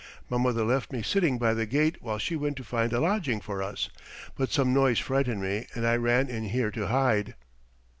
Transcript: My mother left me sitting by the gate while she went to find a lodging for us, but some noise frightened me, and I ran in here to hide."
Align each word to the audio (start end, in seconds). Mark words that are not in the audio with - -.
My 0.31 0.37
mother 0.39 0.63
left 0.63 0.91
me 0.91 1.03
sitting 1.03 1.37
by 1.37 1.53
the 1.53 1.67
gate 1.67 1.97
while 2.01 2.17
she 2.17 2.35
went 2.35 2.57
to 2.57 2.63
find 2.63 2.91
a 2.91 2.99
lodging 2.99 3.39
for 3.39 3.61
us, 3.61 3.91
but 4.35 4.51
some 4.51 4.73
noise 4.73 4.97
frightened 4.97 5.43
me, 5.43 5.67
and 5.75 5.85
I 5.85 5.95
ran 5.95 6.27
in 6.27 6.45
here 6.45 6.71
to 6.71 6.87
hide." 6.87 7.35